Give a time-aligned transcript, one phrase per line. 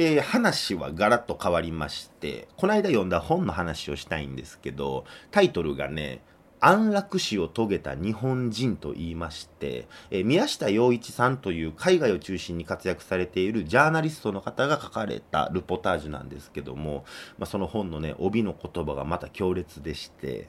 [0.00, 6.22] えー、話はガラッと変わりまして、この間読んだ本の話をしたいんですけど、タイトルがね、
[6.60, 17.04] 安楽死を遂げた日本人と言いまして、えー、宮下洋一さんという海外を中心に活躍されているジャーナリストの方が書かれたルポタージュなんですけども、
[17.36, 20.48] まあ、その本のね、帯の言葉がまた強烈でして、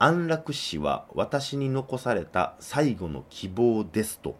[0.00, 4.36] 安楽死は私に残された最後の希望ですと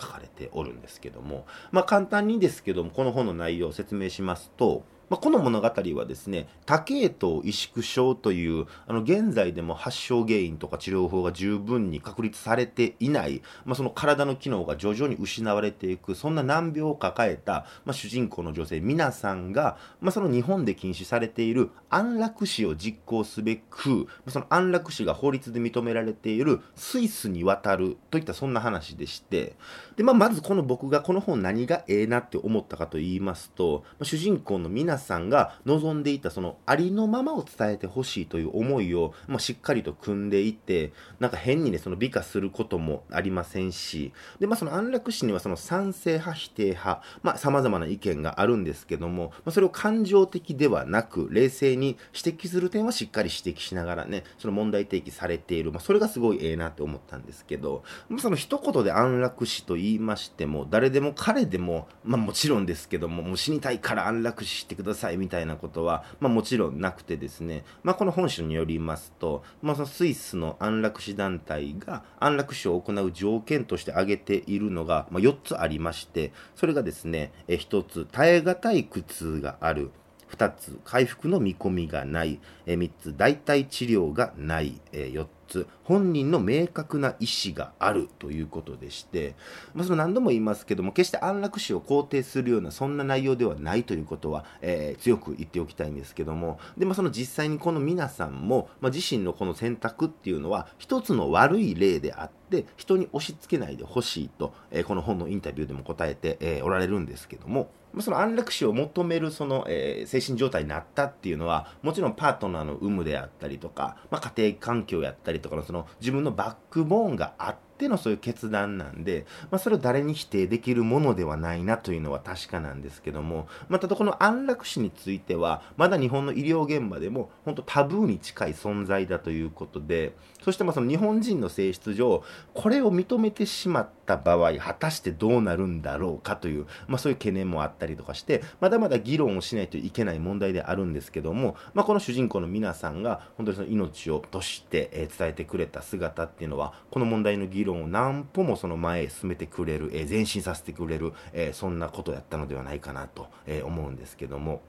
[0.00, 4.84] 書かれておるんですけども、まあ、簡単にですけどもこの本の内容を説明しますと
[5.14, 29.54] まあ、この物語はですね、多系統萎縮症という、あの、現在でも発症原因とか治療法が十分に確立されていない、まあ、その体の機能が徐々に失われていく、そんな難病を抱えた、まあ、主人公の女性、皆さんが、まあ、その日本で禁止されている安楽死を実行すべく、その安楽死が法律で認められているスイスに渡るといったそんな話でして、
[29.94, 79.90] で、まあ、まずこの僕がこの本何がええなって思ったかと言いますと、まあ、主人公の皆さんさんが望んでいたそのありのままを伝えてほしいという思いを、まあ、しっかりと組んでいて、なんか変にね、その美化することもありませんし、で、まあ、その安楽死にはその賛成派、否定派、まあ、様々な意見があるんですけども、まあ、それを感情的ではなく、冷静に指摘する点はしっかり指摘しながらね、その問題提起されている、まあ、それがすごいええなって思ったんですけど、まあ、その一言で安楽死と言いましても、誰でも彼でも、まあ、もちろんですけども、もう死にたいから安楽死してくださいくださいみたいなことは、まあ、もちろんなくてですね、まあ、この本書によりますと、まあ、そのスイスの安楽死団体が安楽死を行う条件として挙げているのが、まあ、4つありまして、それがですね、え1つ、耐え難い苦痛がある。
[80.30, 82.40] 2つ、回復の見込みがない。
[82.66, 84.80] え3つ、代替治療がない。
[84.92, 89.34] え4つ、本人の明確な意思があるということでして、
[89.74, 107.70] まあ、その何度も言いますけども、決して安楽死を肯定するような、そんな内容ではないということは、えー、強く言っておきたいんですけども、で、まあ、その実際にこの皆さんも、まあ、自身のこの選択っていうのは、一つの悪い例であって、人に押し付けないでほしいと、えー、この本のインタビューでも答えて、えー、おられるんですけども、
[108.00, 154.62] その安楽死を求めるその、えー、精神状態になったっていうのは、もちろんパートナーの有無であったりとか、まあ、家庭環境やったりとかのの自分のバックボーンがあって、ってのそういう決断なんで、まあ、それを誰に否定できるものではないなというのは確かなんですけども、まあ、ただこの安楽死については、まだ日本の医療現場でも本当タブーに近い存在だということで、そしてまあその日本人の性質上、これを認めてしまった場合、果たしてどうなるんだろうかという、まあ、そういう懸念もあったりとかして、まだまだ議論をしないといけない問題であるんですけども、まあ、この主人公の皆さんが本当にその命をとして伝えてくれた姿っていうのは、この問題の議論論を何歩もその前へ進めてくれる、えー、前進させてくれる、えー、そんなことやったのではないかなと、えー、思うんですけども。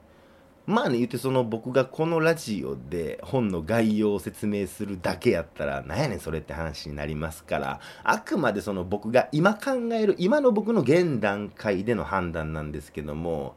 [0.67, 13.55] まあね、言ってその僕がこのラジオで本の概要を説明するだけやったら、なんやねんそれって話になりますから、あくまでその僕が今考える、今の僕の現段階での判断なんですけども、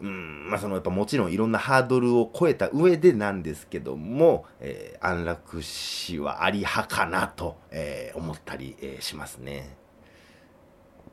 [0.00, 9.76] うん、まあそのやっぱもちろんいろんなハードルを超えた上でなんですけども、えー、安楽死はあり派かなと、えー、思ったり、えー、しますね。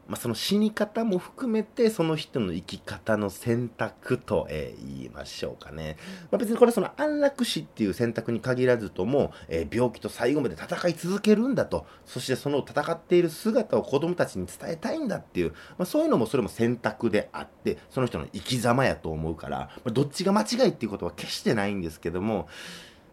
[0.07, 5.97] まあ、その死に方も含めてその人の生き方の選択と、えー、言いましょうかね、
[6.29, 11.85] まあ、別にこれはその安楽死っていう選択に限らずとも、えー、病気と最後まで戦い続けるんだと。
[12.05, 22.47] そしてその戦っている姿を子供たちに伝えたいんだっていう、まあ、そういうのもそれも選択であってその人の生き様やと思うから、まあ、どっちが間違いっていうことは決してないんですけども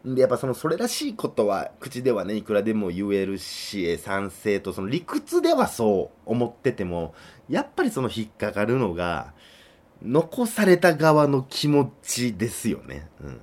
[0.04, 7.14] で、やっぱその、それらしいことは、口ではね、いくらでも言えるし、賛成と、その理屈ではそう思ってても、
[7.48, 9.34] やっぱりその引っかかるのが、
[10.02, 13.08] 残された側の気持ちですよね。
[13.22, 13.40] うん。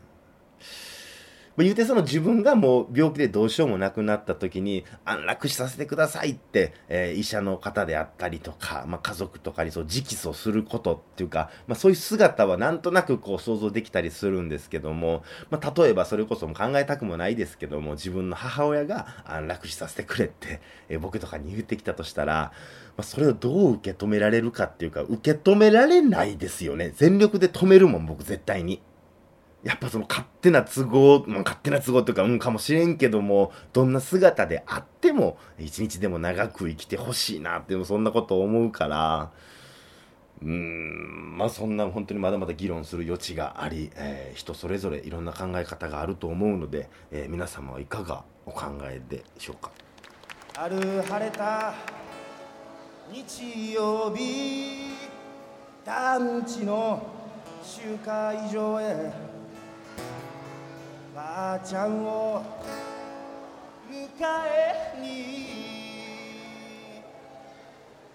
[1.58, 22.52] ま言うてその自分がもう病気でどうしようもなくなった時に安楽死させてくださいって、えー、医者の方であったりとか、まあ、家族とかにそう直訴することっていうか、まあ、そういう姿はなんとなくこう想像できたりするんですけども、まあ、例えばそれこそも考えたくもないですけども自分の母親が安楽死させてくれって、えー、僕とかに言ってきたとしたら、
[22.98, 28.80] まあ、それをどう受け止められるかっていうか受け止められないですよね全力で止めるもん僕絶対に。
[29.68, 39.32] やっぱその勝手な都合、まあ、勝手な都合というか、うんかもしれんけども、どんな姿であっても、一日でも長く生きてほしいなって、そんなこと思うから、
[40.42, 49.72] うーん、まあそんな本当にまだまだ議論する余地があり、えー、人それぞれいろんな考え方があると思うので、えー、皆様はいかがお考えでしょうか？
[50.56, 51.74] ある晴れた
[53.12, 54.92] 日曜日
[55.84, 57.06] 団地の
[57.64, 59.12] 集会場へ
[61.64, 62.44] ちゃんを
[63.90, 64.08] 迎
[64.46, 65.48] えに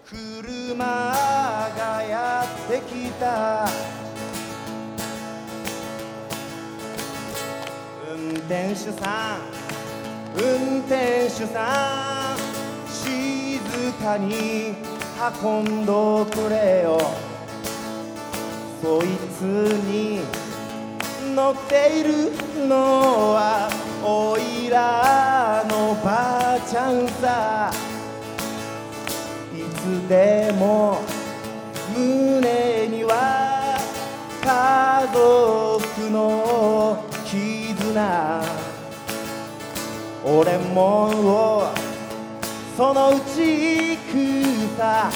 [0.05, 3.67] 車がやってきた
[8.09, 9.53] 運転手さん
[10.35, 12.37] 運転手さん
[12.87, 13.59] 静
[14.03, 14.75] かに
[15.43, 16.97] 運んどくれよ。
[18.81, 19.03] そい
[19.37, 20.19] つに
[21.33, 23.69] 乗っているのは
[24.03, 27.71] おいらのばあちゃんさ。
[29.53, 31.01] いつでも
[31.95, 33.77] 胸には
[34.41, 38.43] 家族の絆。
[40.25, 41.71] 俺も
[42.77, 45.11] そのうち行くさ。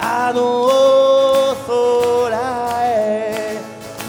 [0.00, 0.68] あの
[1.66, 2.30] 空
[2.84, 3.58] へ。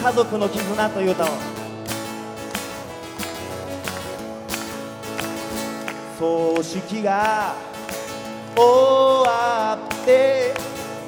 [0.02, 1.59] 家族の絆という歌を。
[6.20, 7.54] 葬式が
[8.54, 10.52] 終わって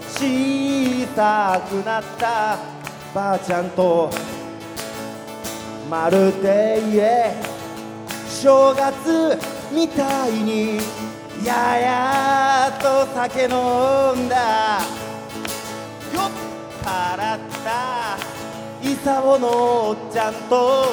[0.08, 2.58] 小さくなった
[3.14, 4.08] ばあちゃんと
[5.90, 7.34] まるで家
[8.26, 9.38] 正月
[9.70, 10.78] みたいに
[11.44, 14.80] ややと酒飲んだ
[16.10, 16.30] 酔っ
[16.82, 18.16] 払った
[18.82, 20.86] イサオのおっちゃんと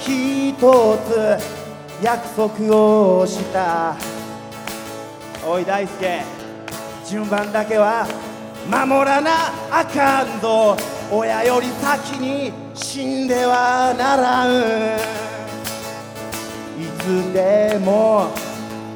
[0.00, 1.57] 一つ
[2.02, 3.96] 約束をした。
[5.44, 6.22] おい大輔。
[7.04, 8.06] 順番だけは
[8.70, 10.76] 守らなあかんぞ。
[11.10, 14.98] 親より先に死んではならん。
[16.80, 18.28] いつでも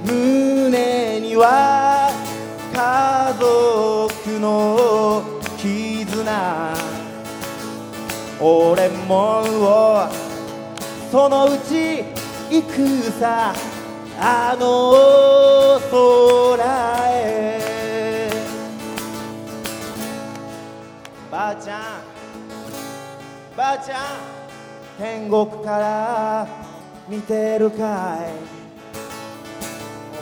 [0.04, 2.12] 胸には
[2.72, 5.22] 家族の
[5.56, 6.74] 絆。
[8.40, 10.08] 俺も
[11.10, 11.91] そのうち
[12.52, 12.76] 行く
[13.18, 13.54] さ
[14.20, 16.62] あの空
[17.08, 18.30] へ。
[21.30, 21.80] ばあちゃん
[23.56, 24.00] ばあちゃん
[24.98, 26.46] 天国から
[27.08, 28.34] 見てるかい。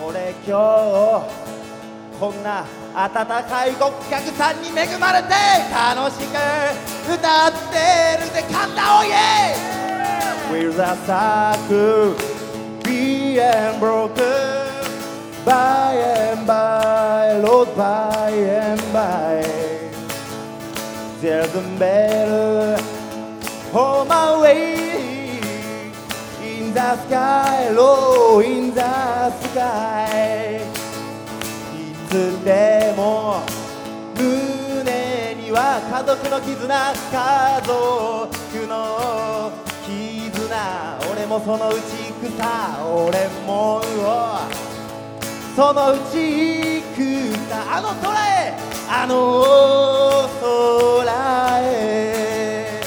[0.07, 1.27] 俺今日
[2.21, 5.35] こんな温かいお客さんに恵まれて
[5.75, 6.37] 楽しく
[7.13, 8.45] 歌ってるぜ。
[8.49, 9.80] 神田おいえ
[10.51, 12.15] With a circle
[12.83, 14.71] being broken
[15.45, 19.43] by and by, Lord, by and by.
[21.21, 22.83] There's a better
[23.73, 25.39] on my way
[26.43, 30.61] in the sky, low in the sky.
[31.75, 33.43] いつでも
[34.17, 39.70] 胸には家族の絆家族の
[41.31, 43.81] もそのうち行くさ俺も
[45.55, 46.99] そのうち行く
[47.49, 48.53] さあの空へ。
[48.89, 49.45] あの
[50.41, 52.83] 空へ。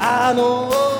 [0.00, 0.91] あの空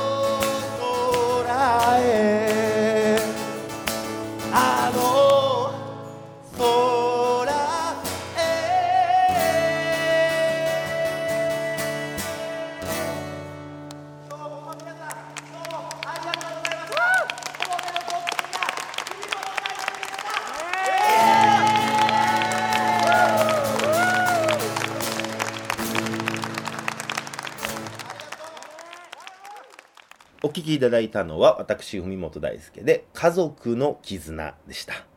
[30.63, 35.12] 聴きいただいたのは私文本大輔で「家族の絆」でした。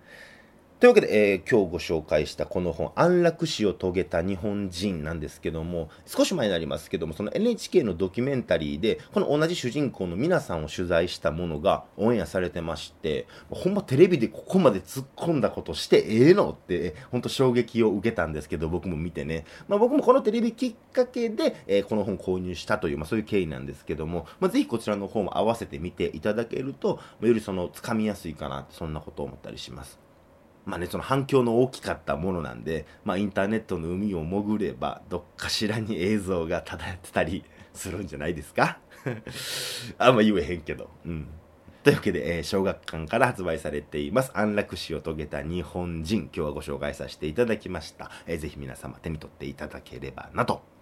[0.77, 30.04] というわけで、えー今日ご紹介したこの本安楽死を遂げた日本人なんですけども少し前になりますけどもその NHK のドキュメンタリーでこの同じ主人公の皆さんを取材したものがオンエアされてましてほんまテレビでここまで突っ込んだことしてええのって本当衝撃を受けたんですけど僕も見てね、まあ、僕もこのテレビきっかけで、えーこの本購入したという、まあ、そういう経緯なんですけども、まあ、ぜひこちらの方も合わせて見ていただけるとよりそのつかみやすいかなってそんなことを思ったりします。
[30.65, 37.43] まあね、その反響の大きかったものなんで、まあインターネットの海を潜れば、どっかしらに映像が漂ってたり
[37.73, 38.79] するんじゃないですか？
[39.99, 40.89] あんま言えへんけど。
[41.05, 41.27] うん。
[41.83, 44.31] というわけで、えー小学館から発売されています。
[44.33, 46.21] 安楽死を遂げた日本人。
[46.23, 48.09] 今日はご紹介させていただきました。
[48.25, 50.74] えーぜひ皆様手に取っていただければなと。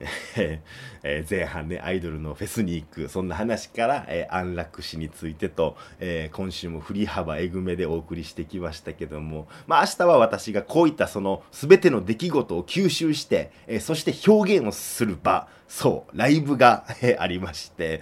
[1.02, 16.86] え前半ね、アイドルのフェスに行く、そんな話から、えー安楽死についてと、えー今週も振り幅えぐめでお送りしてきましたけども、まあ明日は私がこういったその全ての出来事を吸収して、えーそして表現をする場、そう、ライブが、
[17.18, 18.00] ありまして、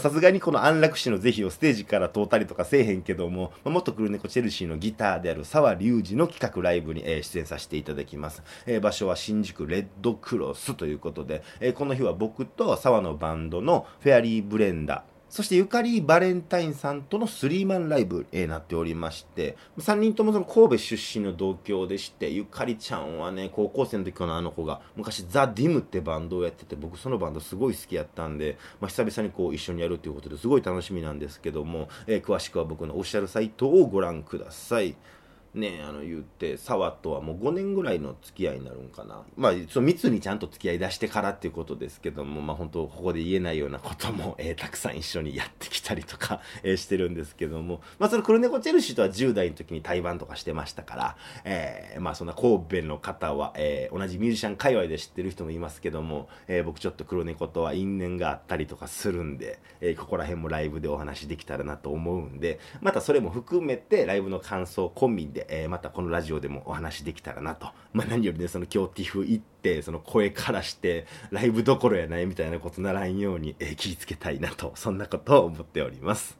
[0.00, 8.42] さすがにこの安楽死の是非をステージから通ったりとかせえへんけども、まあ、元クルネコチェルシーのギターである沢隆二の企画ライブに、え出演させていただきます。
[8.64, 34.96] え場所は新宿レッドクロスということで、でえーこの日は僕と沢のバンドのフェアリーブレンダー、そしてゆかりバレンタインさんとのスリーマンライブになっておりまして、3人ともその神戸出身の同郷でして、ゆかりちゃんはね、高校生の時のあの子が、昔ザ・ディムってバンドをやってて、僕そのバンドすごい好きやったんで、まあ、久々にこう一緒にやるということですごい楽しみなんですけども、えー詳しくは僕のオフィシャルサイトをご覧ください。
[35.54, 39.22] ねあの言って沢とはもう5年ぐらいの付き合いになるんかな。
[39.36, 47.80] まあその密にちゃんと付き合い出してからっていうことですけどもまあ本当ここで言えないようなことも、 えーたくさん一緒にやってきたりとか、 えーしてるんですけども。
[47.98, 76.38] まあそのクルネコチェルシーとは10代の時に対バンとかしてましたから、えーまあそんな神戸の方は、え同じミュージシャン界隈で知ってる人もいますけども、え僕ちょっと黒猫とは因縁があったりとかするんで、えここら辺もライブでお話できたらなと思うんでまたそれも含めてライブの感想込みで、えーまたこのラジオでもお話できたらなと、 まあ、何よりねその今日ティフ行ってその声からしてライブどころやないみたいなことならんように、えー気ぃつけたいなとそんなことを思っております。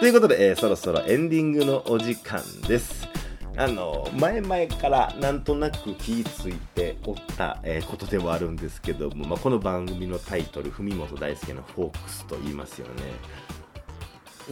[0.00, 3.08] ということで、えーそろそろエンディングのお時間です。
[3.56, 12.92] あの前々からなんとなく気ぃついておった、えーことではあるんですけども、まあ、この番組のタイトル文本大輔の「フォークス」と言いますよね。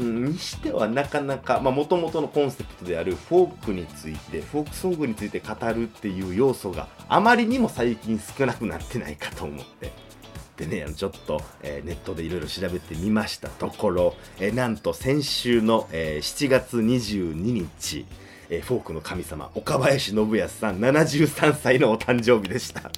[0.01, 10.09] にしてはなかなかもともとのコンセプトであるフォークについてフォークソングについて語るっていう要素があまりにも最近少なくなってないかと思って。
[10.57, 18.05] でねちょっと、えーネットでいろいろ調べてみましたところ、えーなんと先週の、えー7月22日、
[18.51, 22.91] えフォークの神様岡林信康さん73歳のお誕生日でした。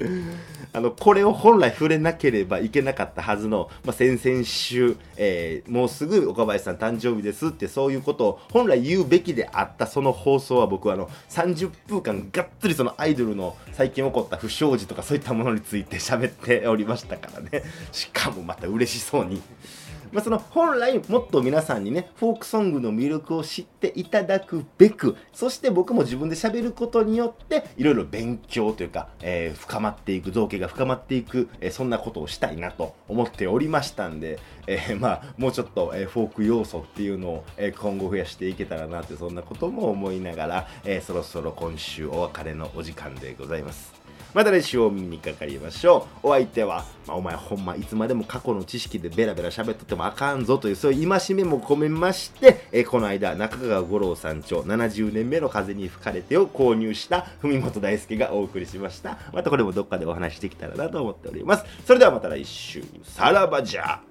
[0.72, 17.62] あのこれを本来触れなければいけなかったはずの、まあ、先々週、えーもうすぐ岡林さん誕生日ですってそういうことを本来言うべきであったその放送は僕はあの30分間がっつりそのアイドルの最近起こった不祥事とかそういったものについて喋っておりましたからね
[17.92, 19.42] しかもまた嬉しそうに。
[20.12, 43.97] まあ、その本来もっと皆さんにねフォークソングの魅力を知っていただくべくそして僕も自分で喋ることによっていろいろ勉強というか、えー深まっていく造形が深まっていく、えーそんなことをしたいなと思っておりましたんで、えーまあ、もうちょっと、えフォーク要素っていうのを、え今後増やしていけたらなってそんなことも思いながら、えそろそろ今週お別れのお時間でございます。
[44.34, 46.28] また来週お見にかかりましょう。
[46.28, 59.18] お相手は、まあ、お前ほんまいつまでも過去の知識でベラベラ喋っとってもあかんぞというそういう戒めも込めまして、えこの間中川五郎さん長70年目の風に吹かれてを購入した文本大輔がお送りしました。
[59.32, 61.64] またこれもどっかでお話しできたらなと思っております。
[61.86, 62.82] それではまた来週。
[63.04, 64.07] さらばじゃ。